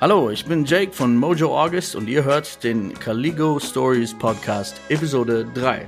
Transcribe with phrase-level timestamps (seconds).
[0.00, 5.46] Hallo, ich bin Jake von Mojo August und ihr hört den Caligo Stories Podcast Episode
[5.52, 5.86] 3.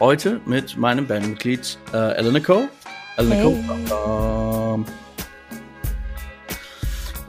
[0.00, 2.68] Heute mit meinem Bandmitglied äh, Elena Cole.
[3.16, 3.42] Elena Hey.
[3.88, 4.84] Cole.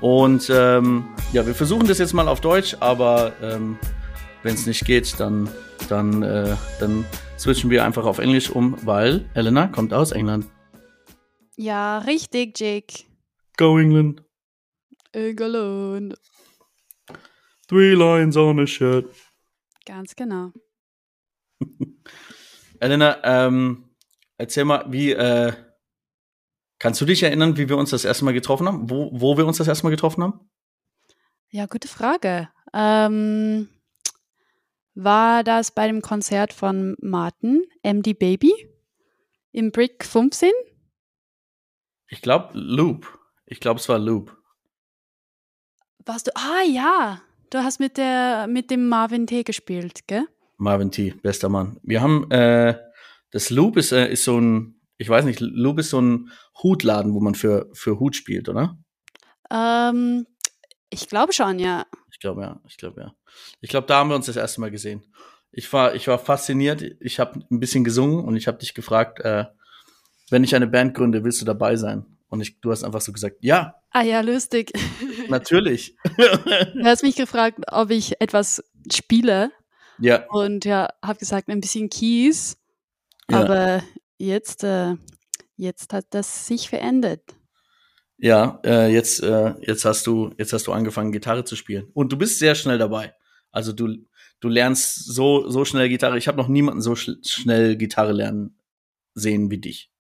[0.02, 3.80] Und ähm, ja, wir versuchen das jetzt mal auf Deutsch, aber ähm,
[4.44, 5.48] wenn es nicht geht, dann,
[5.88, 7.06] dann, äh, dann
[7.40, 10.48] switchen wir einfach auf Englisch um, weil Elena kommt aus England.
[11.56, 13.06] Ja, richtig, Jake.
[13.56, 14.25] Go England.
[15.16, 16.16] England.
[17.68, 19.10] Three lines on a shirt.
[19.86, 20.52] Ganz genau.
[22.80, 23.90] Elena, ähm,
[24.38, 25.54] erzähl mal, wie, äh,
[26.80, 28.90] kannst du dich erinnern, wie wir uns das erste Mal getroffen haben?
[28.90, 30.40] Wo, wo wir uns das erste Mal getroffen haben?
[31.50, 32.50] Ja, gute Frage.
[32.74, 33.70] Ähm,
[34.94, 38.54] war das bei dem Konzert von Martin, MD Baby,
[39.52, 40.52] im Brick 15?
[42.10, 43.18] Ich glaube, Loop.
[43.46, 44.36] Ich glaube, es war Loop.
[46.08, 46.32] Warst du?
[46.36, 47.22] Ah, ja.
[47.50, 49.42] Du hast mit, der, mit dem Marvin T.
[49.42, 50.28] gespielt, gell?
[50.58, 51.80] Marvin T., bester Mann.
[51.82, 52.78] Wir haben, äh,
[53.32, 56.30] das Loop ist, äh, ist so ein, ich weiß nicht, Loop ist so ein
[56.62, 58.78] Hutladen, wo man für, für Hut spielt, oder?
[59.50, 60.28] Ähm,
[60.92, 61.88] ich glaube schon, ja.
[62.12, 62.62] Ich glaube, ja.
[62.68, 63.16] Ich glaube, ja.
[63.62, 65.04] Ich glaube, da haben wir uns das erste Mal gesehen.
[65.52, 66.84] Ich war, ich war fasziniert.
[67.00, 69.46] Ich habe ein bisschen gesungen und ich habe dich gefragt, äh,
[70.30, 72.06] wenn ich eine Band gründe, willst du dabei sein?
[72.28, 74.74] Und ich, du hast einfach so gesagt, ja, Ah ja, lustig.
[75.30, 75.96] natürlich.
[76.74, 79.52] Du hast mich gefragt, ob ich etwas spiele.
[80.00, 82.58] ja, Und ja, habe gesagt, ein bisschen Keys.
[83.30, 83.42] Ja.
[83.42, 83.84] Aber
[84.18, 84.96] jetzt, äh,
[85.58, 87.22] jetzt hat das sich verändert.
[88.18, 88.60] ja.
[88.64, 91.90] Äh, jetzt, äh, jetzt hast du, jetzt hast du angefangen, Gitarre zu spielen.
[91.94, 93.14] Und du bist sehr schnell dabei.
[93.52, 93.96] Also du,
[94.42, 96.18] du lernst so, so schnell Gitarre.
[96.18, 98.58] Ich habe noch niemanden so sch schnell Gitarre lernen
[99.14, 99.92] sehen wie dich.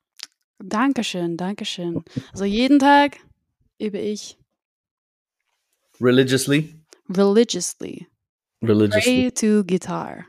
[0.59, 2.03] Dankeschön, Dankeschön.
[2.31, 3.17] Also jeden Tag
[3.79, 4.37] übe ich
[6.01, 6.75] Religiously,
[7.09, 8.07] religiously.
[8.61, 9.31] religiously.
[9.31, 10.25] Pray to guitar.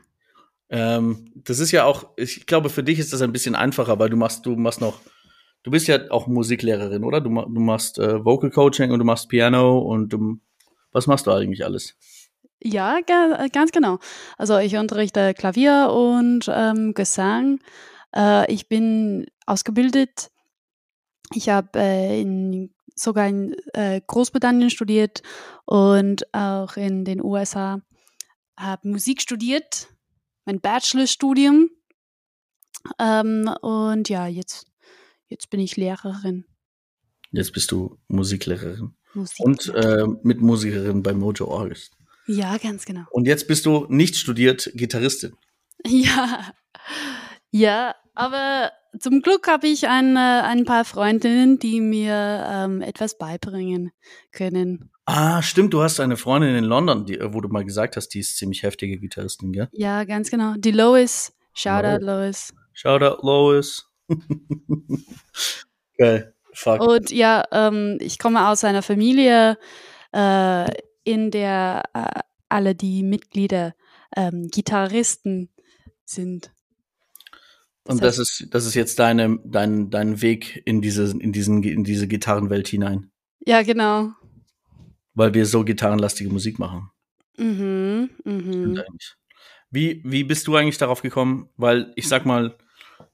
[0.69, 4.09] Ähm, das ist ja auch, ich glaube, für dich ist das ein bisschen einfacher, weil
[4.09, 4.99] du machst, du machst noch,
[5.63, 7.21] du bist ja auch Musiklehrerin, oder?
[7.21, 10.39] Du, du machst äh, Vocal Coaching und du machst Piano und du,
[10.91, 11.95] was machst du eigentlich alles?
[12.61, 13.99] Ja, ga, ganz genau.
[14.37, 17.59] Also ich unterrichte Klavier und ähm, Gesang.
[18.15, 20.31] Äh, ich bin ausgebildet.
[21.33, 25.21] Ich habe äh, in, sogar in äh, Großbritannien studiert
[25.65, 27.81] und auch in den USA.
[28.57, 29.87] Habe Musik studiert,
[30.45, 31.69] mein Bachelorstudium.
[32.99, 34.67] Ähm, und ja, jetzt,
[35.27, 36.45] jetzt bin ich Lehrerin.
[37.31, 39.45] Jetzt bist du Musiklehrerin Musik.
[39.45, 41.93] und äh, Mitmusikerin bei Mojo August.
[42.25, 43.03] ja, ganz genau.
[43.11, 45.33] Und jetzt bist du nicht studiert Gitarristin.
[45.85, 46.53] Ja,
[47.51, 53.91] ja, aber zum Glück habe ich ein, ein paar Freundinnen, die mir ähm, etwas beibringen
[54.31, 54.91] können.
[55.05, 58.19] Ah, stimmt, du hast eine Freundin in London, die, wo du mal gesagt hast, die
[58.19, 59.69] ist ziemlich heftige Gitarristin, gell?
[59.71, 60.55] Ja, ganz genau.
[60.57, 62.53] Die Lois, Shoutout Lois.
[62.73, 63.85] Shoutout Lois.
[65.97, 66.33] Geil.
[66.53, 66.81] Fuck.
[66.81, 69.57] Und ja, ähm, ich komme aus einer Familie,
[70.11, 70.69] äh,
[71.03, 72.19] in der äh,
[72.49, 73.75] alle die Mitglieder
[74.15, 75.49] ähm, Gitarristen
[76.03, 76.51] sind.
[77.87, 81.83] Und das ist, das ist jetzt deine, dein, dein Weg in diese, in diesen, in
[81.83, 83.11] diese Gitarrenwelt hinein.
[83.45, 84.11] Ja, genau.
[85.13, 86.89] Weil wir so gitarrenlastige Musik machen.
[87.37, 88.81] Mhm, mhm.
[89.69, 91.49] Wie, wie bist du eigentlich darauf gekommen?
[91.55, 92.57] Weil ich sag mal,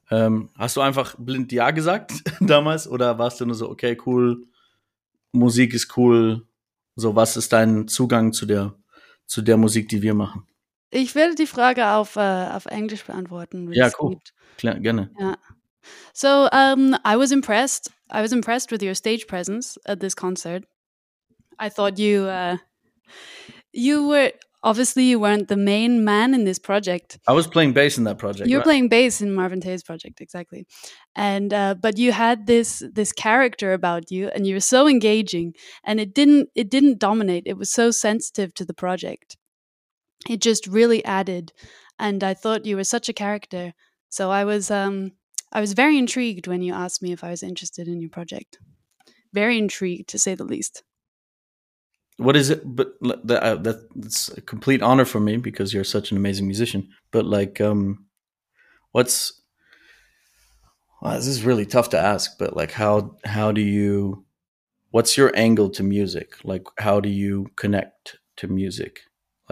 [0.10, 2.88] ähm, hast du einfach blind Ja gesagt damals?
[2.88, 4.46] Oder warst du nur so, okay, cool,
[5.32, 6.48] Musik ist cool.
[6.96, 8.76] So, was ist dein Zugang zu der,
[9.26, 10.46] zu der Musik, die wir machen?
[10.94, 13.72] Ich werde die Frage auf, äh, auf Englisch beantworten.
[13.74, 14.12] Ja, cool.
[14.12, 14.34] gibt.
[14.58, 15.10] Klar, gerne.
[16.14, 17.92] So um, I was impressed.
[18.10, 20.64] I was impressed with your stage presence at this concert.
[21.60, 22.58] I thought you uh,
[23.74, 24.32] you were
[24.62, 27.20] obviously you weren't the main man in this project.
[27.28, 28.48] I was playing bass in that project.
[28.50, 28.66] You're right?
[28.66, 30.66] playing bass in Marvin Taye's project, exactly.
[31.16, 35.54] And uh, but you had this this character about you, and you were so engaging,
[35.84, 37.44] and it didn't it didn't dominate.
[37.46, 39.38] It was so sensitive to the project.
[40.30, 41.54] It just really added,
[42.00, 43.74] and I thought you were such a character.
[44.10, 45.14] So I was um
[45.52, 48.60] I was very intrigued when you asked me if I was interested in your project.
[49.34, 50.84] Very intrigued, to say the least.
[52.18, 55.84] what is it but that, uh, that that's a complete honor for me because you're
[55.84, 58.06] such an amazing musician but like um
[58.92, 59.42] what's
[61.02, 64.24] well, this is really tough to ask but like how how do you
[64.92, 69.02] what's your angle to music like how do you connect to music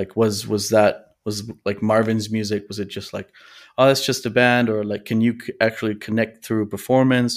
[0.01, 0.93] like was was that
[1.25, 1.37] was
[1.69, 3.29] like marvin's music was it just like
[3.77, 7.33] oh it's just a band or like can you actually connect through performance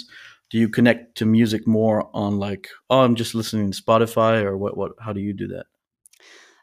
[0.50, 4.56] do you connect to music more on like oh i'm just listening to spotify or
[4.62, 5.66] what what how do you do that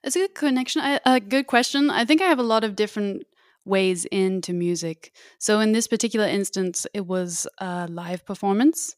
[0.04, 0.82] It's a good connection.
[1.06, 1.90] A good question.
[1.92, 3.24] I think I have a lot of different
[3.66, 5.12] ways into music.
[5.38, 8.96] So in this particular instance, it was a live performance.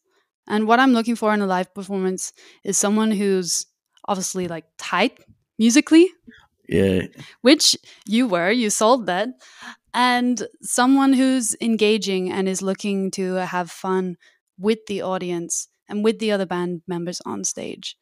[0.47, 2.31] And what I'm looking for in a live performance
[2.63, 3.65] is someone who's
[4.07, 5.19] obviously like tight
[5.59, 6.07] musically.
[6.67, 7.03] Yeah.
[7.41, 7.75] Which
[8.05, 9.29] you were, you sold that.
[9.93, 14.17] And someone who's engaging and is looking to have fun
[14.57, 17.95] with the audience and with the other band members on stage.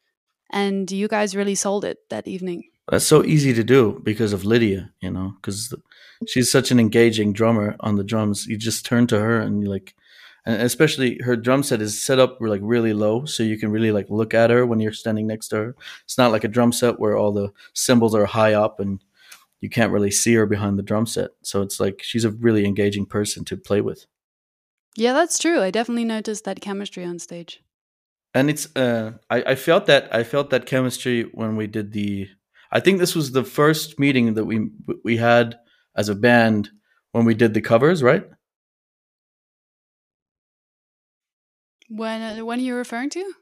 [0.51, 2.63] And you guys really sold it that evening.
[2.89, 5.73] That's so easy to do because of Lydia, you know, because
[6.27, 8.45] she's such an engaging drummer on the drums.
[8.47, 9.95] You just turn to her and you like,
[10.45, 13.91] and especially her drum set is set up like really low, so you can really
[13.91, 15.75] like look at her when you're standing next to her.
[16.03, 19.03] It's not like a drum set where all the cymbals are high up and
[19.61, 21.31] you can't really see her behind the drum set.
[21.43, 24.07] So it's like she's a really engaging person to play with.
[24.95, 25.61] Yeah, that's true.
[25.61, 27.61] I definitely noticed that chemistry on stage.
[28.33, 32.27] And it's uh I, I felt that I felt that chemistry when we did the
[32.71, 34.69] I think this was the first meeting that we
[35.03, 35.59] we had
[35.95, 36.69] as a band
[37.11, 38.25] when we did the covers, right?
[41.91, 43.33] When uh, when are you referring to?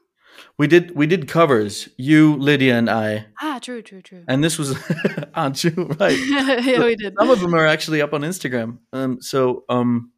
[0.58, 1.88] We did we did covers.
[1.96, 3.26] You, Lydia, and I.
[3.40, 4.24] Ah, true, true, true.
[4.26, 4.76] And this was
[5.34, 5.70] aren't you
[6.00, 6.18] right?
[6.28, 7.14] yeah, we did.
[7.18, 8.78] Some of them are actually up on Instagram.
[8.92, 10.10] Um, so um,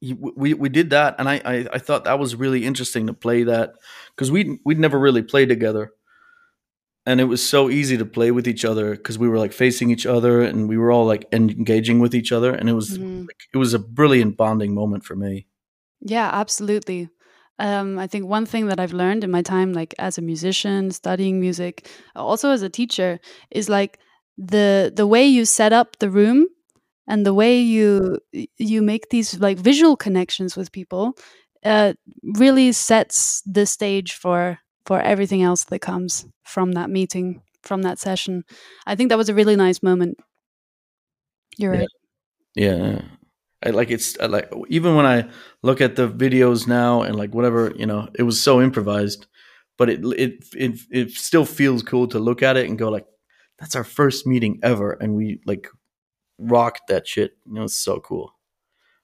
[0.00, 3.42] we we did that, and I, I I thought that was really interesting to play
[3.42, 3.74] that
[4.16, 5.92] because we we'd never really played together,
[7.04, 9.90] and it was so easy to play with each other because we were like facing
[9.90, 13.26] each other and we were all like engaging with each other, and it was mm-hmm.
[13.26, 15.46] like, it was a brilliant bonding moment for me.
[16.00, 17.08] Yeah, absolutely.
[17.58, 20.90] Um, I think one thing that I've learned in my time, like as a musician,
[20.90, 23.20] studying music, also as a teacher,
[23.50, 23.98] is like
[24.38, 26.46] the the way you set up the room
[27.06, 28.18] and the way you
[28.56, 31.12] you make these like visual connections with people
[31.64, 31.92] uh,
[32.22, 37.98] really sets the stage for for everything else that comes from that meeting from that
[37.98, 38.42] session
[38.86, 40.16] i think that was a really nice moment
[41.58, 41.80] you're yeah.
[41.80, 41.88] right
[42.54, 43.02] yeah
[43.62, 45.28] I, like it's I, like even when I
[45.62, 49.26] look at the videos now and like whatever you know, it was so improvised,
[49.76, 53.06] but it it it it still feels cool to look at it and go like,
[53.58, 55.68] that's our first meeting ever, and we like
[56.38, 57.32] rocked that shit.
[57.46, 58.32] You know, it's so cool.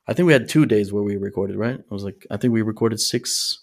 [0.08, 1.78] I think we had two days where we recorded, right?
[1.78, 3.62] It was like I think we recorded six.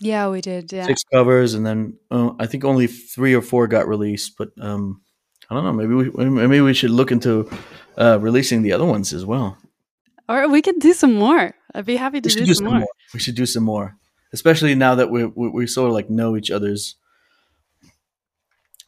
[0.00, 0.72] Yeah, we did.
[0.72, 4.36] Yeah, six covers, and then uh, I think only three or four got released.
[4.36, 5.00] But um,
[5.48, 5.72] I don't know.
[5.72, 7.48] Maybe we maybe we should look into
[7.96, 9.56] uh, releasing the other ones as well.
[10.28, 11.54] Or we could do some more.
[11.74, 12.78] I'd be happy to do, do, some, more.
[12.78, 12.88] more.
[13.12, 13.96] We should do some more,
[14.32, 16.96] especially now that we we, we sort of like know each other's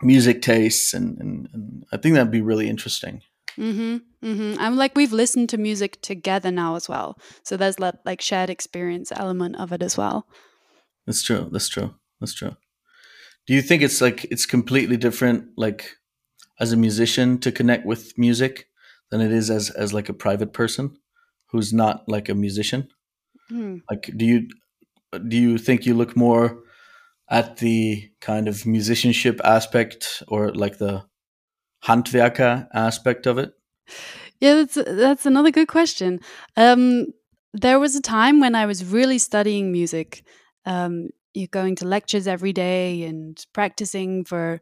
[0.02, 3.22] music tastes, and, and, and I think that'd be really interesting.
[3.58, 4.60] Mm-hmm, mm-hmm.
[4.60, 8.50] I'm like we've listened to music together now as well, so there's that like shared
[8.50, 10.26] experience element of it as well.
[11.06, 11.48] That's true.
[11.52, 11.94] That's true.
[12.20, 12.56] That's true.
[13.46, 15.96] Do you think it's like it's completely different, like
[16.60, 18.68] as a musician, to connect with music
[19.10, 20.96] than it is as as like a private person?
[21.48, 22.88] Who's not like a musician?
[23.50, 23.82] Mm.
[23.90, 24.48] Like, do you
[25.28, 26.62] do you think you look more
[27.30, 31.04] at the kind of musicianship aspect or like the
[31.84, 33.52] handwerker aspect of it?
[34.40, 36.20] Yeah, that's that's another good question.
[36.56, 37.06] Um,
[37.54, 40.24] there was a time when I was really studying music.
[40.66, 44.60] Um, you're going to lectures every day and practicing for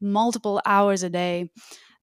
[0.00, 1.50] multiple hours a day.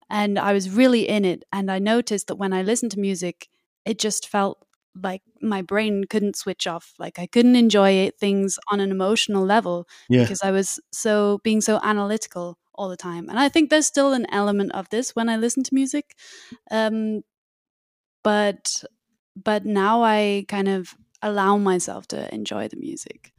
[0.09, 1.43] And I was really in it.
[1.51, 3.49] And I noticed that when I listened to music,
[3.85, 4.65] it just felt
[5.01, 9.87] like my brain couldn't switch off like i couldn't enjoy things on an emotional level
[10.09, 10.21] yeah.
[10.21, 14.13] because i was so being so analytical all the time and i think there's still
[14.13, 16.15] an element of this when i listen to music
[16.71, 17.21] um,
[18.23, 18.83] but
[19.35, 23.31] but now i kind of allow myself to enjoy the music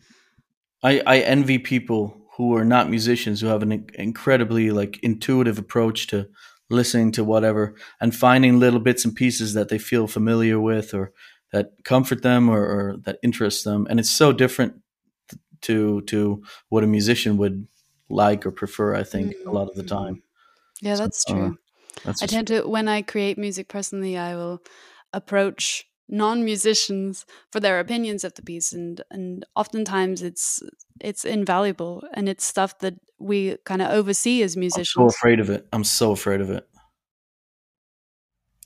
[0.82, 6.08] i i envy people who are not musicians who have an incredibly like intuitive approach
[6.08, 6.26] to
[6.70, 11.12] listening to whatever and finding little bits and pieces that they feel familiar with or
[11.52, 14.74] that comfort them or, or that interest them and it's so different
[15.60, 17.66] to to what a musician would
[18.08, 19.48] like or prefer i think mm-hmm.
[19.48, 20.04] a lot of the mm-hmm.
[20.04, 20.22] time
[20.80, 24.62] yeah that's true uh, that's i tend to when i create music personally i will
[25.12, 30.62] approach non-musicians for their opinions of the piece and and oftentimes it's
[31.00, 35.40] it's invaluable and it's stuff that we kind of oversee as musicians i'm so afraid
[35.40, 35.66] of it.
[35.72, 36.68] I'm so afraid of it.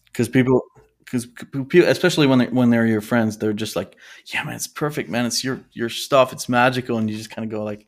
[0.07, 0.62] Because people
[1.04, 4.66] because people especially when they when they're your friends they're just like yeah man it's
[4.66, 5.26] perfect man.
[5.26, 6.33] It's your your stuff.
[6.33, 6.99] It's magical.
[6.99, 7.87] And you just kind of go like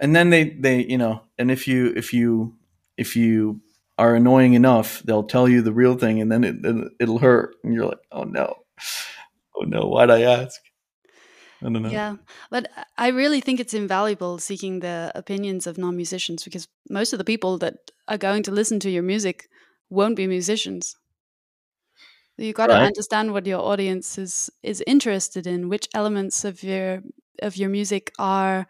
[0.00, 2.56] and then they they you know and if you if you
[2.96, 3.60] if you
[3.98, 7.74] are annoying enough, they'll tell you the real thing, and then it, it'll hurt, and
[7.74, 8.54] you're like, oh no,
[9.56, 10.60] oh no, why'd I ask?
[11.62, 11.88] I don't know.
[11.90, 12.16] Yeah,
[12.50, 17.24] but I really think it's invaluable seeking the opinions of non-musicians because most of the
[17.24, 19.48] people that are going to listen to your music
[19.90, 20.96] won't be musicians.
[22.38, 22.82] You got to Right.
[22.82, 27.02] understand what your audience is is interested in, which elements of your
[27.42, 28.66] of your music are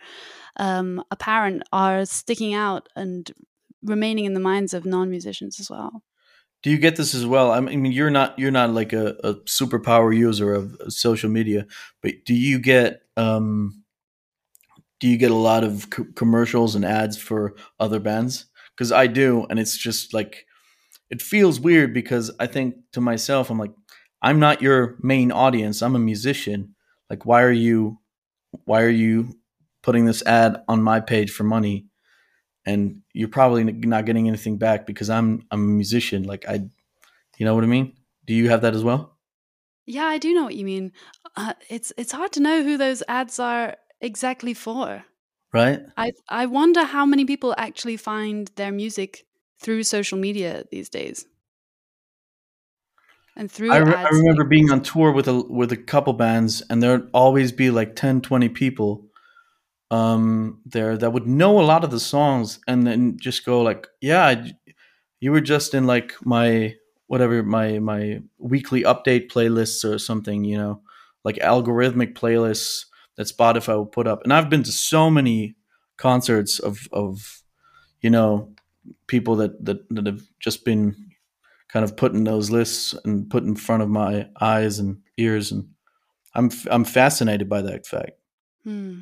[0.57, 3.31] um, apparent, are sticking out, and
[3.83, 6.03] remaining in the minds of non-musicians as well.
[6.63, 7.51] Do you get this as well?
[7.51, 11.67] I mean, you're not you're not like a, a superpower user of social media,
[12.03, 13.83] but do you get um,
[15.01, 18.47] do you get a lot of co- commercials and ads for other bands?
[18.77, 20.47] Because I do, and it's just like
[21.11, 23.73] it feels weird because I think to myself, I'm like,
[24.23, 25.83] I'm not your main audience.
[25.83, 26.77] I'm a musician.
[27.11, 27.99] Like, why are you
[28.65, 29.35] why are you
[29.83, 31.87] putting this ad on my page for money?
[32.65, 36.23] And you're probably not getting anything back because I'm I'm a musician.
[36.25, 36.65] Like I,
[37.37, 37.95] you know what I mean?
[38.25, 39.19] Do you have that as well?
[39.87, 40.93] Yeah, I do know what you mean.
[41.37, 45.05] Uh, it's it's hard to know who those ads are exactly for.
[45.53, 45.81] Right?
[45.97, 49.27] I I wonder how many people actually find their music
[49.61, 51.27] through social media these days.
[53.37, 53.95] And through I, re-.
[53.95, 57.71] I remember being on tour with a with a couple bands, and there'd always be
[57.71, 59.07] like 10, 20 people
[59.93, 63.87] um, there that would know a lot of the songs, and then just go like,
[64.01, 64.47] "Yeah,
[65.21, 70.57] you were just in like my whatever my my weekly update playlists or something, you
[70.57, 70.81] know,
[71.25, 75.57] like algorithmic playlists that Spotify will put up." And I've been to so many
[75.99, 77.43] concerts of of
[78.01, 78.55] you know
[79.07, 80.97] people that that, that have just been
[81.69, 85.53] kind of put in those lists and put in front of my eyes and ears
[85.53, 85.69] and
[86.35, 88.13] i'm i'm fascinated by that fact
[88.65, 89.01] Hmm.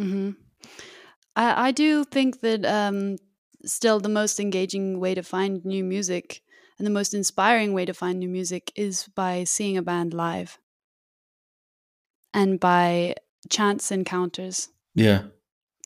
[0.00, 0.30] Hmm
[1.36, 3.16] I, I do think that um,
[3.64, 6.42] still the most engaging way to find new music
[6.78, 10.58] and the most inspiring way to find new music is by seeing a band live
[12.34, 13.14] and by
[13.48, 14.68] chance encounters.
[14.94, 15.22] yeah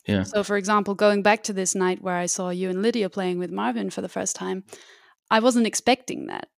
[0.07, 3.09] yeah So, for example, going back to this night where I saw you and Lydia
[3.09, 4.63] playing with Marvin for the first time,
[5.31, 6.49] I wasn't expecting that.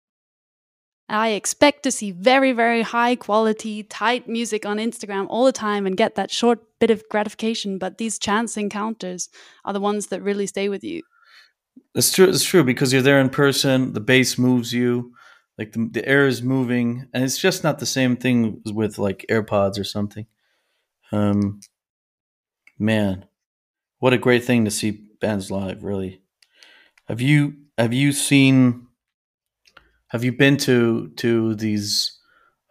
[1.09, 5.85] I expect to see very, very high quality, tight music on Instagram all the time
[5.87, 7.77] and get that short bit of gratification.
[7.77, 9.29] But these chance encounters
[9.63, 11.03] are the ones that really stay with you.
[11.95, 15.13] it's true it's true because you're there in person the bass moves you
[15.57, 19.25] like the, the air is moving and it's just not the same thing with like
[19.29, 20.25] airpods or something
[21.11, 21.59] um
[22.79, 23.25] man
[23.99, 26.21] what a great thing to see bands live really
[27.07, 28.86] have you have you seen
[30.09, 32.17] have you been to to these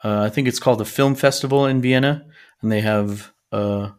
[0.05, 2.25] uh, i think it's called the film festival in vienna
[2.63, 3.91] and they have uh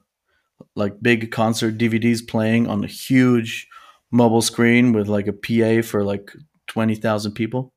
[0.76, 3.68] like big concert dvds playing on a huge
[4.12, 6.32] mobile screen with like a pa for like
[6.68, 7.74] 20000 people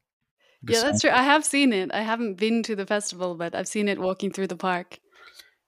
[0.62, 1.11] Like a Yeah, that's true.
[1.11, 1.90] I have seen it.
[1.93, 4.99] I haven't been to the festival, but I've seen it walking through the park.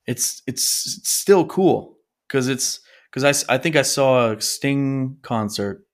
[0.05, 1.97] it's it's, it's still cool
[2.27, 5.85] because it's because I, I think I saw a Sting concert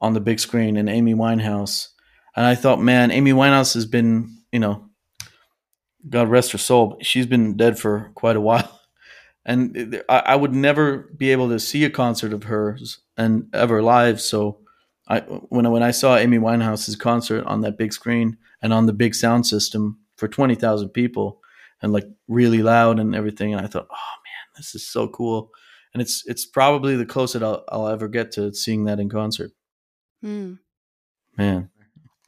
[0.00, 1.88] on the big screen in Amy Winehouse,
[2.36, 4.88] and I thought, man, Amy Winehouse has been, you know,
[6.08, 8.80] God rest her soul, but she's been dead for quite a while,
[9.44, 13.82] and I, I would never be able to see a concert of hers and ever
[13.82, 14.20] live.
[14.20, 14.58] So,
[15.08, 18.86] I when I, when I saw Amy Winehouse's concert on that big screen and on
[18.86, 21.40] the big sound system for twenty thousand people
[21.82, 23.52] and like really loud and everything.
[23.52, 25.50] And I thought, oh man, this is so cool.
[25.92, 29.50] And it's it's probably the closest I'll, I'll ever get to seeing that in concert.
[30.22, 30.54] Hmm.
[31.36, 31.70] Man,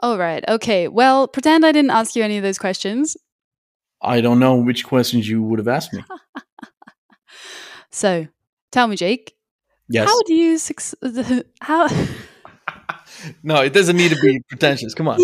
[0.01, 0.45] All right.
[0.49, 0.89] Okay.
[0.89, 3.17] Well, pretend I didn't ask you any of those questions.
[4.03, 6.05] I don't know which questions you would have asked me.
[7.91, 8.27] So,
[8.73, 9.37] tell me, Jake,
[9.89, 10.09] Yes.
[10.09, 10.83] how do you suc-
[11.61, 11.87] how
[13.45, 14.95] no, it doesn't need to be pretentious.
[14.95, 15.21] Come on.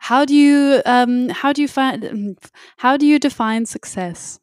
[0.00, 2.36] how do you um how do you find
[2.78, 4.40] how do you define success?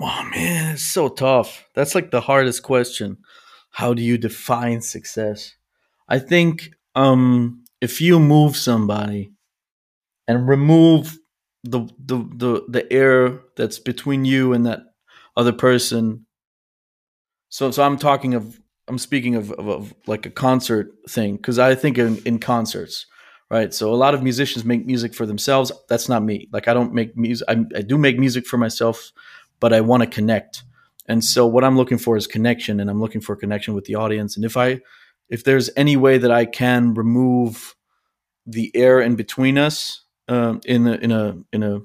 [0.00, 1.68] Oh man, it's so tough.
[1.74, 3.18] That's like the hardest question.
[3.70, 5.56] How do you define success?
[6.08, 9.32] I think um if you move somebody
[10.28, 11.18] and remove
[11.64, 14.80] the the the, the air that's between you and that
[15.36, 16.26] other person.
[17.48, 21.58] So so I'm talking of I'm speaking of, of, of like a concert thing because
[21.58, 23.06] I think in, in concerts,
[23.50, 23.74] right?
[23.74, 25.72] So a lot of musicians make music for themselves.
[25.88, 26.48] That's not me.
[26.52, 27.46] Like I don't make music.
[27.48, 29.12] I, I do make music for myself,
[29.60, 30.62] but I want to connect.
[31.08, 33.94] And so what I'm looking for is connection, and I'm looking for connection with the
[33.94, 34.36] audience.
[34.36, 34.80] And if I,
[35.28, 37.74] if there's any way that I can remove
[38.46, 41.80] the air in between us, um, in a in a in a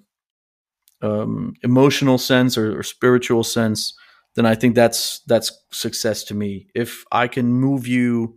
[1.01, 3.93] um, emotional sense or, or spiritual sense,
[4.35, 6.67] then I think that's that's success to me.
[6.75, 8.35] If I can move you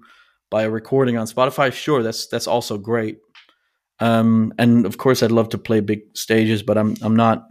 [0.50, 3.18] by a recording on Spotify, sure, that's that's also great.
[4.00, 7.46] Um, and of course, I'd love to play big stages, but I'm I'm not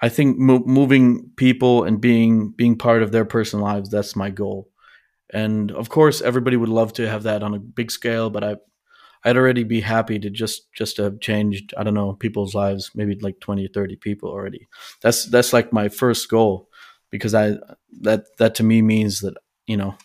[0.00, 4.30] I think mo- moving people and being being part of their personal lives that's my
[4.30, 4.67] goal.
[5.32, 8.56] And of course, everybody would love to have that on a big scale, but I
[9.24, 13.18] I'd already be happy to just just have changed I don't know people's lives, maybe
[13.20, 14.68] like 20 or 30 people already.
[15.02, 16.68] That's that's like my first goal
[17.10, 17.56] because I
[18.02, 19.34] that that to me means that,
[19.66, 19.96] you know,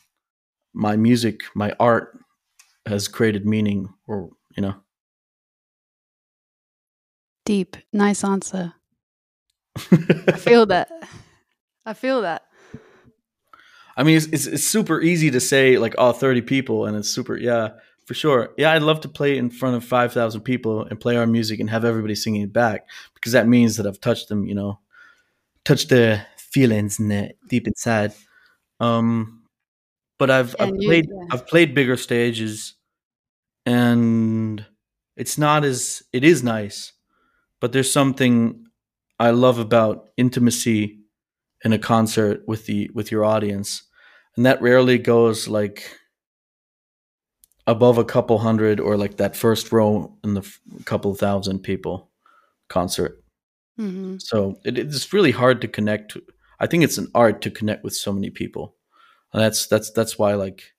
[0.73, 2.17] my music, my art
[2.85, 4.75] has created meaning or, you know.
[7.45, 7.77] Deep.
[7.91, 8.73] Nice answer.
[9.91, 10.89] I feel that.
[11.85, 12.43] I feel that.
[13.95, 17.09] I mean, it's, it's, it's super easy to say like, oh, 30 people, and it's
[17.09, 17.69] super, yeah,
[18.05, 18.53] for sure.
[18.57, 21.69] Yeah, I'd love to play in front of 5,000 people and play our music and
[21.69, 24.79] have everybody singing it back because that means that I've touched them, you know,
[25.63, 28.13] touched their feelings in the, deep inside.
[28.79, 29.43] Um,
[30.17, 31.25] but I've, I've you, played, yeah.
[31.31, 32.73] I've played bigger stages
[33.65, 34.65] and
[35.15, 36.93] it's not as, it is nice,
[37.61, 38.65] but there's something
[39.19, 41.02] I love about intimacy
[41.63, 43.83] in a concert with the with your audience,
[44.35, 45.97] and that rarely goes like
[47.65, 52.09] above a couple hundred or like that first row in the f- couple thousand people
[52.67, 53.23] concert.
[53.79, 54.17] Mm-hmm.
[54.19, 56.17] So it, it's really hard to connect.
[56.59, 58.75] I think it's an art to connect with so many people,
[59.31, 60.73] and that's that's that's why like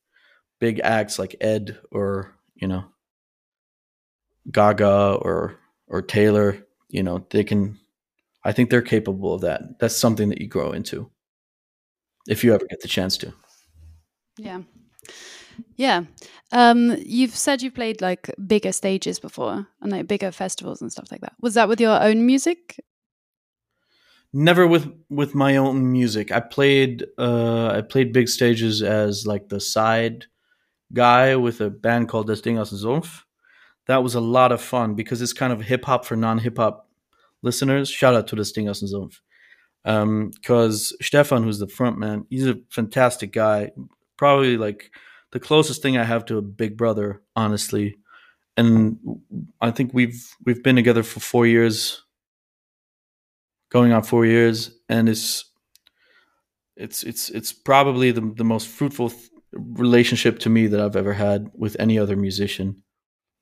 [0.61, 2.85] big acts like Ed or you know
[4.51, 7.79] Gaga or or Taylor, you know, they can
[8.45, 9.79] I think they're capable of that.
[9.79, 11.11] That's something that you grow into
[12.29, 13.33] if you ever get the chance to.
[14.39, 14.63] Yeah.
[15.77, 16.05] Yeah.
[16.53, 21.11] Um, you've said you've played like bigger stages before and like bigger festivals and stuff
[21.11, 21.35] like that.
[21.41, 22.81] Was that with your own music?
[24.33, 26.33] Never with with my own music.
[26.33, 30.27] I played uh I played big stages as like the side
[30.93, 33.23] guy with a band called Das Ding aus dem Sumpf.
[33.87, 36.57] That was a lot of fun because it's kind of hip hop for non hip
[36.57, 36.84] hop
[37.45, 39.11] listeners, shout out to the Ding aus dem
[39.85, 43.71] Because um, Stefan, who's the front man, he's a fantastic guy.
[44.17, 44.91] Probably like
[45.33, 47.97] the closest thing I have to a big brother, honestly.
[48.57, 48.99] And
[49.61, 52.03] I think we've we've been together for four years,
[53.71, 55.45] going on four years, and it's
[56.77, 61.13] it's it's it's probably the the most fruitful th- relationship to me that I've ever
[61.13, 62.83] had with any other musician,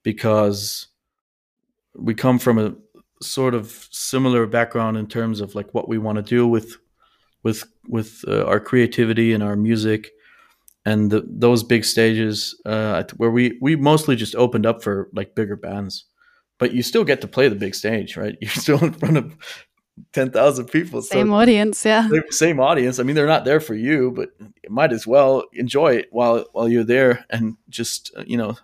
[0.03, 0.89] because
[1.95, 2.75] we come from a
[3.23, 6.77] sort of similar background in terms of like what we want to do with
[7.43, 10.11] with with uh, our creativity and our music
[10.85, 15.35] and the, those big stages uh, where we we mostly just opened up for like
[15.35, 16.05] bigger bands.
[16.59, 18.37] But you still get to play the big stage right?
[18.41, 19.37] You're still in front of
[20.15, 22.09] 10,000 people same so audience yeah.
[22.31, 22.99] Same audience.
[22.99, 26.47] I mean they're not there for you but you might as well enjoy it while
[26.53, 28.57] while you're there and just uh, you know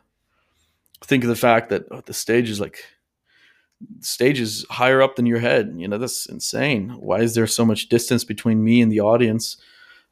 [1.04, 2.82] think of the fact that oh, the stage is like
[4.00, 5.74] stage is higher up than your head.
[5.76, 6.90] You know, that's insane.
[6.90, 9.56] Why is there so much distance between me and the audience?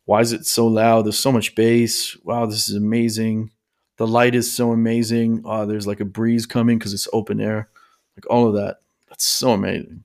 [0.04, 1.04] Why is it so loud?
[1.04, 2.16] There's so much bass.
[2.24, 3.50] Wow, this is amazing.
[3.96, 5.42] The light is so amazing.
[5.44, 7.68] Oh, there's like a breeze coming because it's open air.
[8.16, 8.78] Like all of that.
[9.08, 10.04] That's so amazing.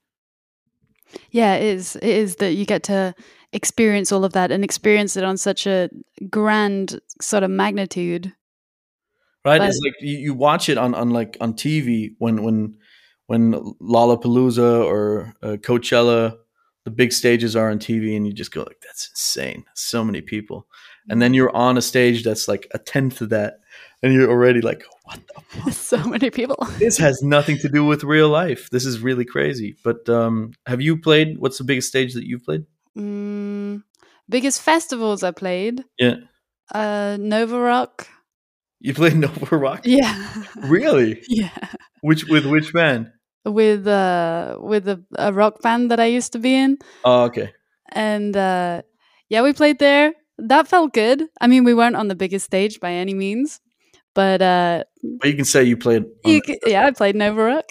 [1.29, 1.95] Yeah, it is.
[1.97, 3.13] It is that you get to
[3.53, 5.89] experience all of that and experience it on such a
[6.29, 8.33] grand sort of magnitude.
[9.43, 9.59] Right?
[9.59, 12.77] But, it's like you, you watch it on, on like on TV when when
[13.31, 16.37] when Lollapalooza or uh, Coachella,
[16.83, 19.63] the big stages are on TV, and you just go like, "That's insane!
[19.73, 20.67] So many people."
[21.07, 23.61] And then you're on a stage that's like a tenth of that,
[24.03, 25.71] and you're already like, "What the?" Fuck?
[25.91, 26.57] so many people.
[26.77, 28.69] this has nothing to do with real life.
[28.69, 29.77] This is really crazy.
[29.81, 31.37] But um, have you played?
[31.37, 32.65] What's the biggest stage that you've played?
[32.97, 33.83] Mm,
[34.27, 35.85] biggest festivals I played.
[35.97, 36.15] Yeah.
[36.75, 38.09] Uh, Nova Rock.
[38.81, 39.85] You played Nova Rock?
[39.85, 40.43] Yeah.
[40.57, 41.23] Really?
[41.29, 41.69] yeah.
[42.01, 43.07] Which with which band?
[43.45, 46.77] With uh with a, a, rock band that I used to be in.
[47.03, 47.53] Oh, okay.
[47.91, 48.83] And uh
[49.29, 50.13] yeah, we played there.
[50.37, 51.23] That felt good.
[51.39, 53.59] I mean, we weren't on the biggest stage by any means,
[54.13, 54.83] but uh
[55.19, 56.05] but you can say you played.
[56.25, 57.65] You can, yeah, I played Nova Rock.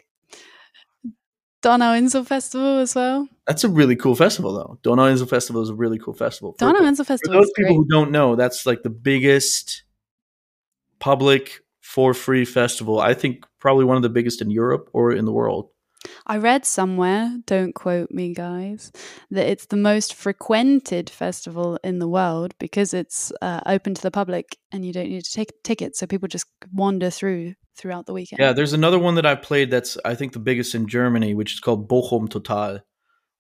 [1.63, 3.29] Donauinsel Festival as well.
[3.47, 4.79] That's a really cool festival, though.
[4.83, 6.55] Donauinsel Festival is a really cool festival.
[6.59, 7.35] Donauinsel Festival.
[7.35, 9.85] For those people who don't know, that's like the biggest
[11.01, 13.01] public for free festival.
[13.01, 15.71] I think probably one of the biggest in Europe or in the world.
[16.25, 18.93] I read somewhere, don't quote me guys,
[19.33, 24.11] that it's the most frequented festival in the world because it's uh, open to the
[24.13, 25.99] public and you don't need to take tickets.
[25.99, 28.39] So people just wander through throughout the weekend.
[28.39, 31.55] Yeah, there's another one that I've played that's, I think, the biggest in Germany, which
[31.55, 32.81] is called Bochum Total,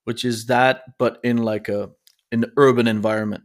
[0.05, 1.91] which is that, but in like a
[2.33, 3.45] an urban environment.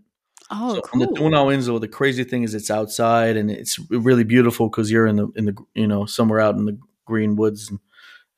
[0.52, 1.00] Oh, so cool.
[1.02, 5.16] the Donauinsel, the crazy thing is it's outside and it's really beautiful because you're in
[5.16, 7.80] the in the you know somewhere out in the green woods and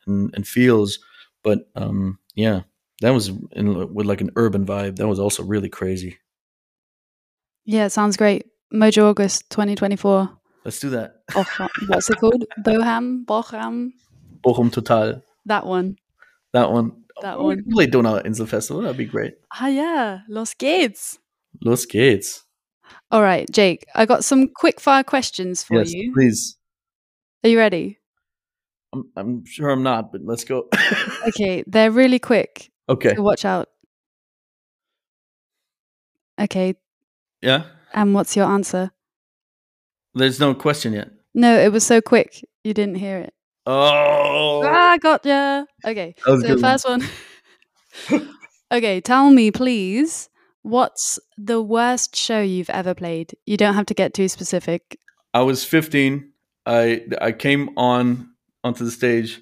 [0.05, 0.99] and, and fields.
[1.43, 2.61] But um, yeah,
[3.01, 4.95] That was in with like an urban vibe.
[4.97, 6.17] That was also really crazy.
[7.65, 8.45] Yeah, it sounds great.
[8.73, 10.29] Mojo August 2024.
[10.65, 11.25] Let's do that.
[11.31, 11.67] Bochum.
[11.87, 12.43] What's it called?
[12.63, 13.25] Boham?
[13.25, 13.91] Bochum?
[14.45, 15.21] Bochum Total.
[15.45, 15.97] That one.
[16.53, 17.03] That one.
[17.21, 17.63] That We one.
[17.63, 18.81] can play Donau Insel Festival.
[18.81, 19.35] That'd be great.
[19.53, 20.19] Ah, yeah.
[20.29, 21.17] Los geht's.
[21.63, 22.43] Los geht's.
[23.11, 26.13] All right, Jake, I got some quick fire questions for yes, you.
[26.13, 26.57] please.
[27.43, 27.99] Are you ready?
[28.93, 30.67] I'm, I'm sure I'm not, but let's go.
[31.27, 32.69] Okay, they're really quick.
[32.89, 33.15] okay.
[33.15, 33.67] So watch out.
[36.39, 36.75] Okay,
[37.41, 37.63] Yeah.
[37.93, 38.91] and what's your answer?
[40.13, 41.09] There's no question yet.
[41.33, 42.43] No, it was so quick.
[42.63, 43.33] You didn't hear it.
[43.65, 44.61] Oh.
[44.63, 45.65] Ah, got ya.
[45.85, 47.03] Okay, so first one.
[48.71, 50.29] okay, tell me, please,
[50.67, 53.35] what's the worst show you've ever played?
[53.45, 54.99] You don't have to get too specific.
[55.33, 56.31] I was 15.
[56.65, 58.29] I I came on
[58.63, 59.41] onto the stage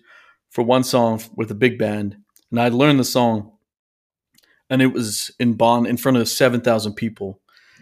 [0.52, 2.18] for one song with a big band,
[2.52, 3.52] and I learned the song,
[4.70, 7.42] and it was in Bonn in front of 7,000 people.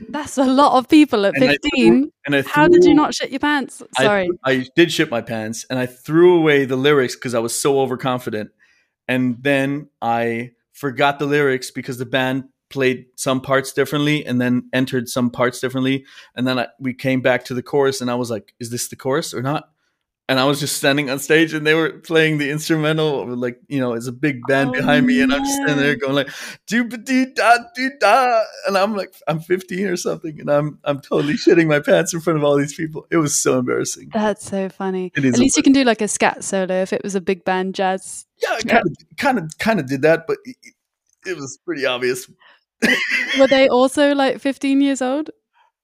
[0.10, 2.12] That's a lot of people at And I 15.
[2.26, 3.84] And I How did you not shit your pants?
[3.98, 4.30] I- Sorry.
[4.44, 7.80] I, did shit my pants, and I threw away the lyrics because I was so
[7.82, 8.52] overconfident,
[9.08, 14.68] and then I forgot the lyrics because the band played some parts differently and then
[14.74, 16.06] entered some parts differently.
[16.36, 18.88] And then I, we came back to the chorus and i was like is this
[18.90, 19.70] the chorus or not?
[20.30, 23.80] And i was just standing on stage and they were playing the instrumental like you
[23.82, 26.30] know it's a big band Oh, behind me and i'm just standing there going like
[26.66, 31.34] dee da doo da and i'm like i'm 15 or something and i'm i'm totally
[31.34, 33.06] shitting my pants in front of all these people.
[33.12, 34.10] It was so embarrassing.
[34.14, 35.12] That's so funny.
[35.18, 37.76] At least you can do like a scat solo if it was a big band
[37.76, 38.26] jazz.
[38.42, 40.56] yeah kind of kind of kind of did that but it,
[41.26, 42.30] it was pretty obvious
[43.40, 45.30] Were they also like 15 years old?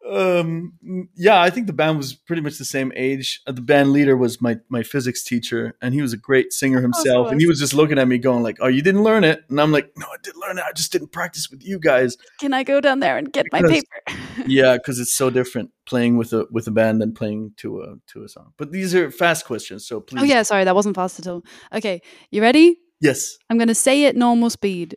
[0.10, 0.74] Um,
[1.16, 3.42] yeah, I think the band was pretty much the same age.
[3.46, 6.80] Uh, The band leader was my my physics teacher, and he was a great singer
[6.82, 7.30] himself.
[7.30, 9.60] And he was just looking at me, going like, "Oh, you didn't learn it?" And
[9.60, 10.64] I'm like, "No, I didn't learn it.
[10.66, 13.62] I just didn't practice with you guys." Can I go down there and get my
[13.62, 14.00] paper?
[14.48, 17.96] yeah, because it's so different playing with a with a band than playing to a
[18.14, 18.54] to a song.
[18.58, 20.22] But these are fast questions, so please.
[20.22, 21.44] oh, yeah, sorry, that wasn't fast at all.
[21.74, 22.80] Okay, you ready?
[23.02, 23.38] Yes.
[23.50, 24.96] I'm going to say it normal speed.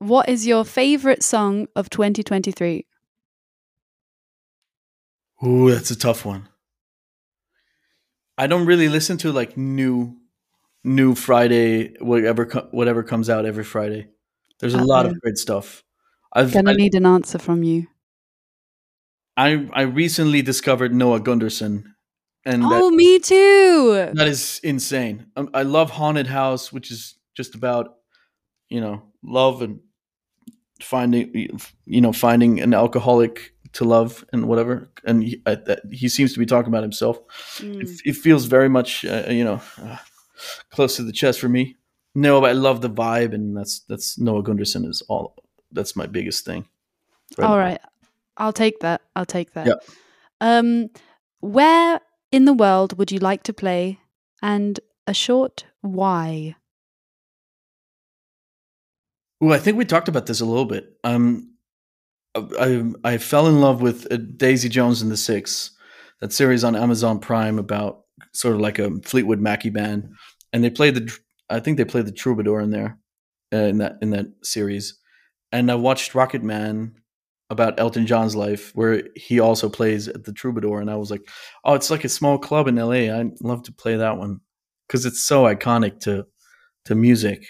[0.00, 2.86] What is your favorite song of 2023?
[5.44, 6.48] Ooh, that's a tough one.
[8.38, 10.16] I don't really listen to like new,
[10.84, 14.08] new Friday whatever whatever comes out every Friday.
[14.60, 15.12] There's a lot Uh-oh.
[15.12, 15.84] of great stuff.
[16.32, 17.86] I've Gonna I, need an answer from you.
[19.36, 21.84] I I recently discovered Noah Gundersen,
[22.44, 23.92] and Oh, me too.
[23.94, 25.26] that, that is insane.
[25.36, 27.96] Um, I love Haunted House, which is just about
[28.68, 29.80] you know love and
[30.82, 31.50] finding
[31.86, 34.90] you know finding an alcoholic to love and whatever.
[35.04, 37.20] And he, I, that, he seems to be talking about himself.
[37.58, 37.82] Mm.
[37.82, 39.98] it, it feels very much uh, you know uh,
[40.70, 41.76] close to the chest for me
[42.14, 45.36] no but i love the vibe and that's that's noah gundersen is all
[45.70, 46.66] that's my biggest thing
[47.38, 47.80] All right.
[48.36, 49.02] I'll take that.
[49.14, 49.66] I'll take that.
[49.66, 49.74] Yeah.
[50.40, 50.90] Um,
[51.40, 52.00] where
[52.32, 53.98] in the world would you like to play?
[54.42, 56.56] And a short why?
[59.42, 60.96] Ooh, i think we talked about this a little bit.
[61.04, 61.50] Um
[62.36, 65.72] i i fell in love with uh, daisy jones and the six
[66.20, 70.08] that series on amazon prime about sort of like a fleetwood mackey band
[70.52, 72.98] and they played the i think they played the troubadour in there
[73.52, 74.98] uh, in that in that series.
[75.52, 76.92] And i watched rocketman
[77.50, 81.28] about elton john's life where he also plays at the troubadour and i was like
[81.64, 84.40] oh it's like a small club in la i'd love to play that one.
[84.86, 86.26] Because it's so iconic to
[86.84, 87.44] to music.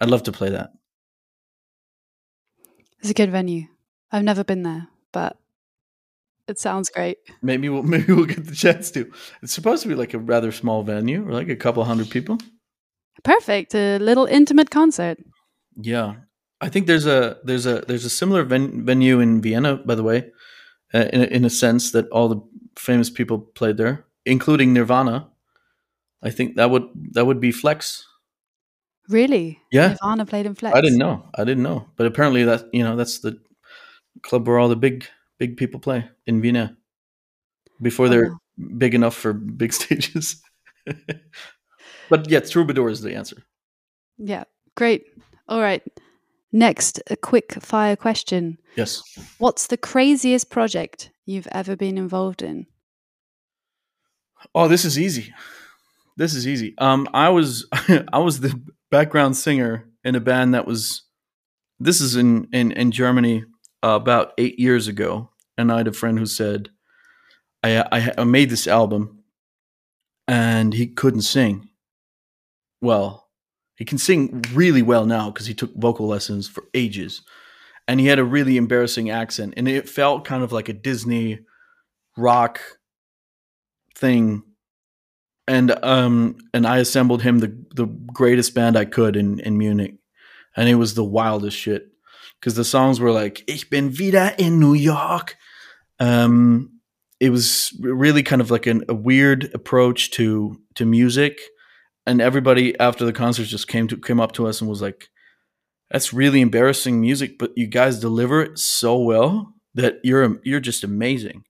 [0.00, 0.70] I'd love to play that
[3.00, 3.66] It's a good venue.
[4.12, 5.36] I've never been there, but
[6.48, 7.18] it sounds great.
[7.42, 9.10] maybe we'll maybe we'll get the chance to
[9.42, 12.38] it's supposed to be like a rather small venue or like a couple hundred people
[13.24, 13.74] Perfect.
[13.74, 15.18] A little intimate concert.
[15.80, 16.14] Yeah,
[16.60, 20.02] I think there's a there's a there's a similar ven- venue in Vienna, by the
[20.02, 20.30] way,
[20.94, 22.40] uh, in in a sense that all the
[22.78, 25.28] famous people played there, including Nirvana.
[26.22, 28.04] I think that would that would be Flex.
[29.08, 29.60] Really?
[29.70, 29.88] Yeah.
[29.88, 30.76] Nirvana played in Flex.
[30.76, 31.28] I didn't know.
[31.36, 33.38] I didn't know, but apparently that you know that's the
[34.22, 35.04] club where all the big
[35.38, 36.76] big people play in Vienna
[37.80, 38.38] before Oh, they're wow.
[38.78, 40.42] big enough for big stages.
[42.08, 43.36] but yeah, Troubadour is the answer.
[44.18, 44.44] Yeah.
[44.76, 45.04] Great.
[45.48, 45.82] All right.
[46.52, 48.58] Next, a quick fire question.
[48.76, 49.02] Yes.
[49.38, 52.66] What's the craziest project you've ever been involved in?
[54.54, 55.34] Oh, this is easy.
[56.16, 56.74] This is easy.
[56.78, 57.66] Um, I was
[58.12, 58.58] I was the
[58.96, 61.02] background singer in a band that was.
[61.78, 63.44] This is in in in Germany
[63.84, 66.70] uh, about eight years ago, and I had a friend who said,
[67.62, 69.22] "I I, I made this album,
[70.28, 71.68] and he couldn't sing.
[72.80, 73.28] Well,
[73.76, 77.20] He can sing really well now because he took vocal lessons for ages,
[77.88, 81.40] and he had a really embarrassing accent, and it felt kind of like a Disney
[82.16, 82.60] rock
[83.94, 84.42] thing.
[85.48, 89.94] And um and I assembled him the the greatest band I could in in Munich,
[90.56, 91.88] and it was the wildest shit
[92.40, 95.36] because the songs were like "Ich bin wieder in New York."
[95.98, 96.80] Um,
[97.20, 101.40] it was really kind of like an, a weird approach to to music,
[102.06, 105.08] and everybody after the concert just came to came up to us and was like,
[105.90, 110.84] "That's really embarrassing music, but you guys deliver it so well that you're you're just
[110.84, 111.44] amazing."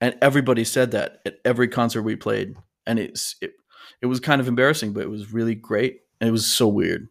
[0.00, 3.52] And everybody said that at every concert we played, and it's it,
[4.00, 7.08] it was kind of embarrassing, but it was really great, and it was so weird.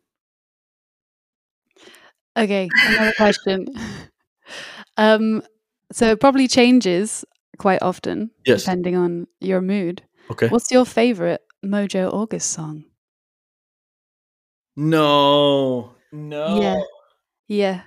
[2.37, 3.67] Okay, another question.
[4.97, 5.41] um,
[5.91, 7.25] so it probably changes
[7.57, 8.63] quite often Yes.
[8.63, 10.01] depending on your mood.
[10.31, 10.47] Okay.
[10.47, 12.85] What's your favorite Mojo August song?
[14.77, 15.93] No.
[16.11, 16.59] No.
[16.61, 16.81] Yeah.
[17.47, 17.81] Yeah.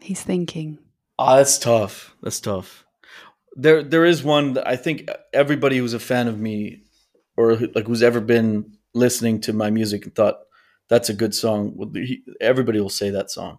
[0.00, 0.78] He's thinking.
[1.18, 2.14] Oh, that's tough.
[2.22, 2.85] That's tough.
[3.56, 6.82] There, there is one that I think everybody who's a fan of me,
[7.36, 10.38] or who- like who's ever been listening to my music and thought
[10.88, 11.92] that's a good song.
[12.40, 13.58] Everybody will say that song.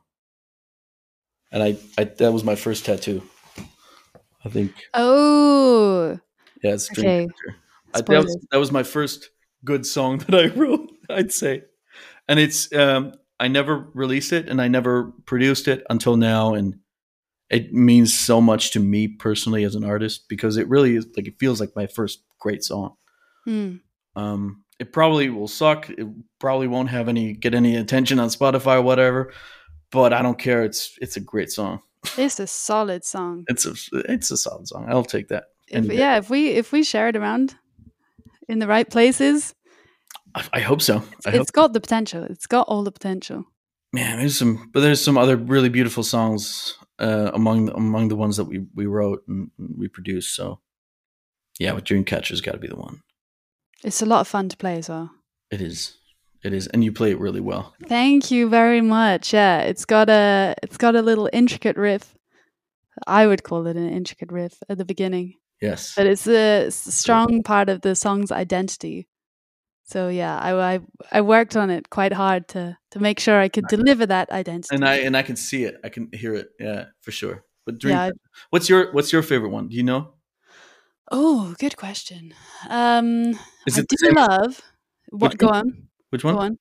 [1.52, 3.22] And I, I that was my first tattoo.
[4.46, 6.20] I think, Oh,
[6.64, 7.28] yeah, it's Dream Okay.
[7.94, 9.30] I, that was that was my first
[9.66, 10.92] good song that I wrote.
[11.10, 11.64] I'd say,
[12.28, 16.80] and it's um, I never released it and I never produced it until now, and
[17.50, 21.28] it means so much to me personally as an artist because it really is like
[21.28, 22.96] it feels like my first great song.
[23.46, 23.76] Hmm.
[24.16, 25.90] Um, it probably will suck.
[25.90, 26.08] It
[26.40, 29.34] probably won't have any get any attention on Spotify or whatever,
[29.92, 30.64] but I don't care.
[30.64, 31.82] It's it's a great song.
[32.18, 33.46] it's a solid song.
[33.48, 33.74] It's a
[34.10, 34.86] it's a solid song.
[34.90, 35.46] I'll take that.
[35.70, 35.98] If, day.
[35.98, 37.56] yeah, if we if we share it around
[38.50, 39.56] in the right places,
[40.36, 41.02] I, I hope so.
[41.26, 42.24] I hope it's got the potential.
[42.24, 43.46] It's got all the potential.
[43.94, 48.38] man there's some but there's some other really beautiful songs uh among among the ones
[48.38, 50.60] that we we wrote and we produced so
[51.60, 53.02] yeah but dreamcatcher's got to be the one
[53.84, 55.12] It's a lot of fun to play as well.
[55.52, 55.98] it is
[56.44, 59.34] it is and you play it really well Thank you very much.
[59.34, 62.16] Yeah, it's got a it's got a little intricate riff.
[63.08, 66.86] I would call it an intricate riff at the beginning, yes but it's a, it's
[66.88, 69.08] a strong part of the song's identity.
[69.88, 70.80] So yeah, I, I
[71.12, 74.76] I worked on it quite hard to to make sure I could deliver that identity.
[74.76, 77.80] and i and i can see it i can hear it yeah for sure but
[77.80, 78.12] dream Yeah.
[78.52, 80.14] what's your what's your favorite one do you know
[81.12, 82.34] oh, good question.
[82.70, 83.32] Um,
[83.66, 84.60] is I do same love.
[85.10, 85.32] What?
[85.32, 85.56] Which Go one?
[85.58, 85.88] on.
[86.12, 86.58] which one Go on.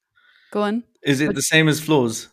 [0.53, 0.85] Go on.
[1.03, 2.29] is it Which- the same as flo's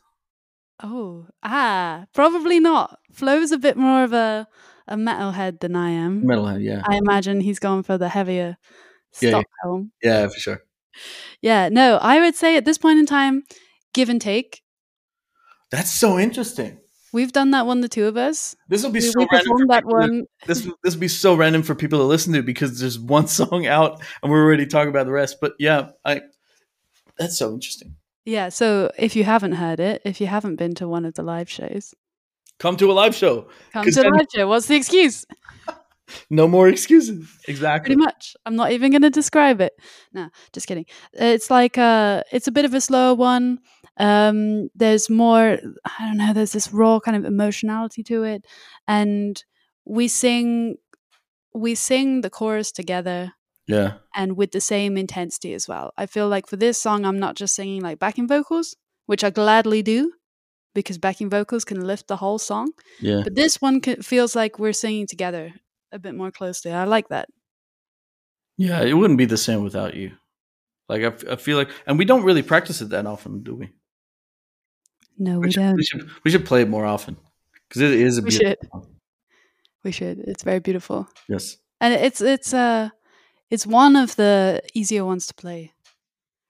[0.83, 2.99] Oh, ah, probably not.
[3.13, 4.47] Flo's a bit more of a
[4.87, 6.21] a metalhead than I am.
[6.23, 8.57] metalhead yeah I imagine he's gone for the heavier
[9.21, 9.29] yeah.
[9.29, 9.91] Stockholm.
[10.03, 10.59] yeah for sure
[11.41, 11.69] Yeah.
[11.69, 13.43] no, I would say at this point in time,
[13.93, 14.61] give and take.
[15.71, 16.79] that's so interesting
[17.13, 18.55] We've done that one, the two of us.
[18.69, 20.23] this will be We, so we random for that people to- one.
[20.47, 23.67] this this would be so random for people to listen to because there's one song
[23.67, 25.37] out and we're already talking about the rest.
[25.39, 26.21] But yeah, I
[27.19, 27.95] that's so interesting.
[28.25, 28.49] Yeah.
[28.49, 31.49] So if you haven't heard it, if you haven't been to one of the live
[31.51, 31.93] shows,
[32.57, 33.47] Come to a live show.
[33.73, 34.47] Come to then- live show.
[34.47, 35.25] What's the excuse?
[36.29, 37.27] No more excuses.
[37.47, 37.95] Exactly.
[37.95, 38.35] Pretty much.
[38.45, 39.73] I'm not even going to describe it.
[40.13, 40.85] No, just kidding.
[41.13, 43.59] It's like uh it's a bit of a slower one.
[43.97, 45.57] Um, there's more.
[45.85, 46.33] I don't know.
[46.33, 48.45] There's this raw kind of emotionality to it,
[48.87, 49.41] and
[49.85, 50.75] we sing,
[51.53, 53.33] we sing the chorus together.
[53.65, 53.93] Yeah.
[54.13, 55.93] and with the same intensity as well.
[55.97, 59.29] I feel like for this song, I'm not just singing like backing vocals, which I
[59.29, 60.11] gladly do
[60.75, 62.73] because backing vocals can lift the whole song.
[62.99, 63.21] Yeah.
[63.23, 65.53] But this one feels like we're singing together
[65.93, 66.71] a bit more closely.
[66.73, 67.29] I like that.
[68.57, 68.81] Yeah.
[68.81, 70.11] It wouldn't be the same without you.
[70.89, 73.55] Like I, f- I feel like, and we don't really practice it that often, do
[73.55, 73.69] we?
[75.17, 75.75] No, we, should, don't.
[75.75, 77.15] we should we should play it more often
[77.69, 78.69] because it is a We beautiful should.
[78.71, 78.87] song.
[79.83, 80.19] We should.
[80.19, 81.57] It's very beautiful, Yes.
[81.79, 82.89] and it's it's uh
[83.51, 85.71] it's one of the easier ones to play,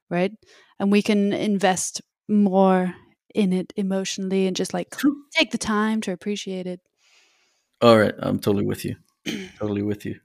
[0.10, 0.32] right?
[0.80, 2.94] And we can invest more
[3.36, 5.16] in it emotionally and just like True.
[5.38, 6.80] take the time to appreciate it.
[7.82, 8.14] All right.
[8.20, 8.96] I'm totally with you.
[9.60, 10.20] totally with you.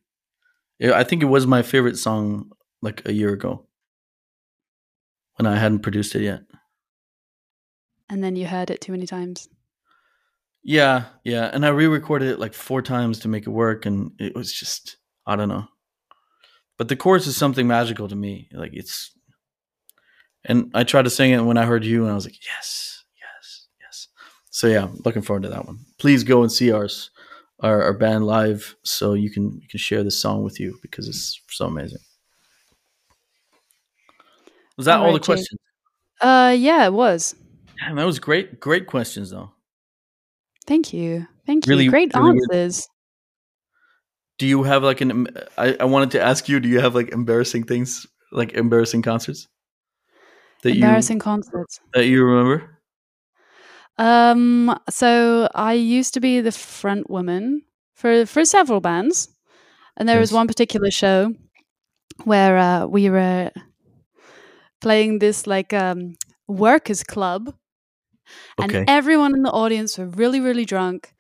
[0.83, 3.67] I think it was my favorite song like a year ago
[5.37, 6.43] when I hadn't produced it yet.
[8.09, 9.49] And then you heard it too many times.
[10.63, 14.35] Yeah, yeah, and I re-recorded it like four times to make it work, and it
[14.35, 15.67] was just I don't know.
[16.77, 18.49] But the chorus is something magical to me.
[18.53, 19.13] Like it's,
[20.45, 23.05] and I tried to sing it when I heard you, and I was like, yes,
[23.17, 24.09] yes, yes.
[24.51, 25.79] So yeah, looking forward to that one.
[25.99, 27.11] Please go and see ours,
[27.61, 31.09] our, our band live, so you can you can share this song with you because
[31.09, 31.99] it's so amazing.
[34.77, 35.25] Was that All all, right, the Jake.
[35.27, 35.61] questions?
[36.21, 37.35] Uh, yeah, it was.
[37.81, 38.61] Damn, that was great.
[38.61, 39.51] Great questions, though.
[40.67, 41.27] Thank you.
[41.47, 41.91] Thank Really- you.
[41.91, 42.87] Great really answers.
[44.39, 45.27] Do you have like an?
[45.57, 46.61] I, I wanted to ask you.
[46.61, 49.49] Do you have like embarrassing things, like embarrassing concerts
[50.63, 51.81] that Embarrassing concerts.
[51.95, 52.78] that you remember?
[53.99, 57.63] Um, so I used to be the front woman
[57.95, 59.29] for for several bands,
[59.97, 61.35] and there was one particular show
[62.25, 63.51] where uh, we were
[64.81, 67.53] playing this like um, workers club,
[68.61, 68.87] and Okay.
[68.87, 71.13] everyone in the audience were really really drunk,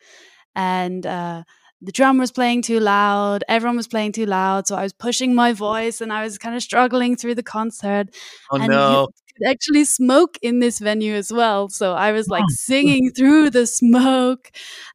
[0.54, 1.42] and uh,
[1.80, 3.44] the drum was playing too loud.
[3.48, 6.56] Everyone was playing too loud, so I was pushing my voice, and I was kind
[6.56, 8.08] of struggling through the concert
[8.50, 9.08] Oh and no!
[9.36, 11.68] could actually smoke in this venue as well.
[11.68, 14.50] So I was like singing through the smoke,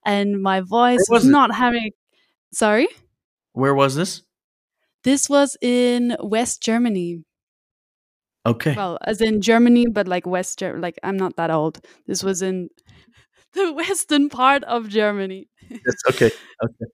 [0.05, 1.91] and my voice was was not having.
[2.53, 2.87] Sorry,
[3.53, 4.21] Where was this?
[5.03, 7.23] this was in West Germany.
[8.45, 8.75] Okay.
[8.75, 10.59] Well, as in Germany, but like West.
[10.59, 11.79] Ger- Like I'm not that old.
[12.07, 12.69] This was in
[13.55, 15.47] the western part of Germany.
[15.69, 16.31] That's okay.
[16.63, 16.85] Okay.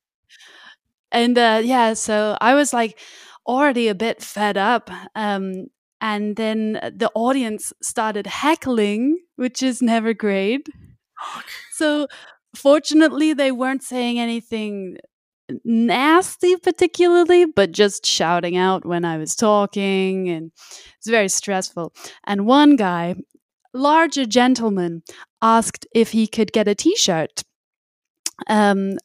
[1.11, 2.99] and uh, yeah, so I was like
[3.47, 4.89] already a bit fed up.
[5.15, 5.67] Um,
[6.01, 10.67] and then the audience started heckling, which is never great.
[11.71, 12.07] So
[12.55, 14.97] fortunately, they weren't saying anything
[15.65, 20.51] nasty particularly, but just shouting out when I was talking, and
[20.97, 21.93] it's very stressful.
[22.25, 23.15] And one guy,
[23.73, 25.03] larger gentleman,
[25.41, 27.43] asked if he could get a T-shirt,
[28.47, 28.97] um,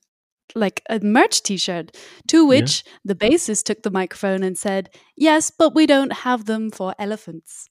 [0.55, 1.97] like a merch T-shirt.
[2.29, 6.71] To which the bassist took the microphone and said, "Yes, but we don't have them
[6.71, 7.69] for elephants."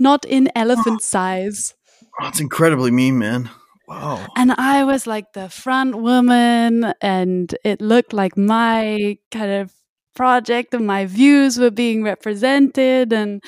[0.00, 1.74] Not in elephant size.
[2.20, 3.50] Oh, it's incredibly mean, man.
[3.86, 4.26] Wow.
[4.36, 9.72] And I was like the front woman, and it looked like my kind of
[10.14, 13.12] project and my views were being represented.
[13.12, 13.42] And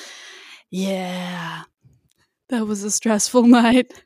[0.69, 1.63] yeah,
[2.49, 4.03] that was a stressful night.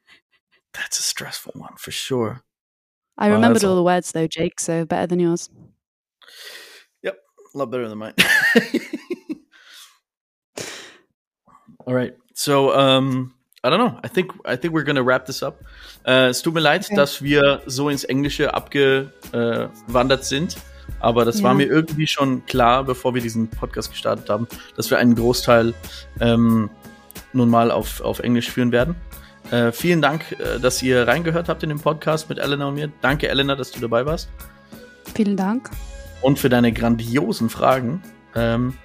[0.74, 2.44] That's a stressful one for sure.
[3.18, 5.50] I Wow, remembered all the words though, Jake, so better than yours.
[7.54, 8.14] A lot better than mine.
[11.86, 12.14] All right.
[12.34, 14.00] So, um, I don't know.
[14.04, 15.60] I think I think we're gonna wrap this up.
[16.06, 16.96] Äh, es tut mir leid, Okay.
[16.96, 20.56] dass wir so ins Englische abgewandert sind.
[21.02, 21.58] Aber das war Ja.
[21.58, 25.74] mir irgendwie schon klar, bevor wir diesen Podcast gestartet haben, dass wir einen Großteil
[26.22, 26.70] ähm,
[27.34, 28.96] nun mal auf, auf Englisch führen werden.
[29.50, 32.92] Äh, vielen Dank, äh, dass ihr reingehört habt in den Podcast mit Elena und mir.
[33.02, 34.30] Danke, Elena, dass du dabei warst.
[35.14, 35.70] Vielen Dank.
[36.22, 38.02] und für deine grandiosen Fragen.
[38.36, 38.76] Ähm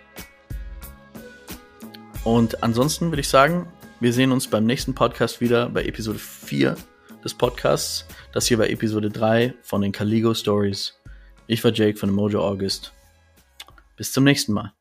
[2.25, 3.69] und ansonsten würde ich sagen,
[4.01, 6.77] wir sehen uns beim nächsten Podcast wieder bei Episode 4
[7.23, 8.07] des Podcasts.
[8.33, 10.99] Das hier bei Episode 3 von den Caligo Stories.
[11.47, 12.93] Ich war Jake von Mojo August.
[13.97, 14.76] Bis zum nächsten Mal.